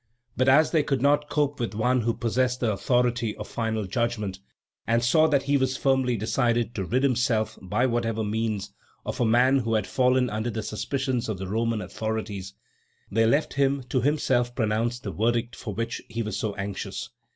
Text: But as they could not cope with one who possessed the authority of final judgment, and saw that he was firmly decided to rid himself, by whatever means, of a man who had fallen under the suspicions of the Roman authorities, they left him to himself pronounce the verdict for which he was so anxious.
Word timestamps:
But 0.35 0.49
as 0.49 0.71
they 0.71 0.81
could 0.81 0.99
not 1.03 1.29
cope 1.29 1.59
with 1.59 1.75
one 1.75 2.01
who 2.01 2.15
possessed 2.15 2.59
the 2.61 2.71
authority 2.71 3.35
of 3.37 3.47
final 3.47 3.85
judgment, 3.85 4.39
and 4.87 5.03
saw 5.03 5.27
that 5.27 5.43
he 5.43 5.57
was 5.57 5.77
firmly 5.77 6.17
decided 6.17 6.73
to 6.73 6.83
rid 6.85 7.03
himself, 7.03 7.55
by 7.61 7.85
whatever 7.85 8.23
means, 8.23 8.73
of 9.05 9.21
a 9.21 9.25
man 9.25 9.59
who 9.59 9.75
had 9.75 9.85
fallen 9.85 10.27
under 10.27 10.49
the 10.49 10.63
suspicions 10.63 11.29
of 11.29 11.37
the 11.37 11.47
Roman 11.47 11.81
authorities, 11.83 12.55
they 13.11 13.27
left 13.27 13.53
him 13.53 13.83
to 13.89 14.01
himself 14.01 14.55
pronounce 14.55 14.97
the 14.97 15.11
verdict 15.11 15.55
for 15.55 15.75
which 15.75 16.01
he 16.09 16.23
was 16.23 16.35
so 16.35 16.55
anxious. 16.55 17.11